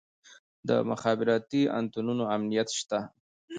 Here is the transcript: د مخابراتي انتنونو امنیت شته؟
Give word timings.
د 0.67 0.69
مخابراتي 0.89 1.61
انتنونو 1.79 2.23
امنیت 2.35 2.69
شته؟ 2.79 2.99